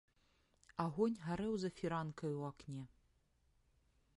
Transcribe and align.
Агонь 0.83 1.17
гарэў 1.25 1.53
за 1.63 1.69
фіранкаю 1.81 2.31
ў 2.41 2.43
акне. 2.55 2.83